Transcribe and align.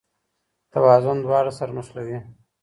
توازن 0.71 1.17
دواړه 1.25 1.51
سره 1.57 1.71
نښلوي. 1.77 2.17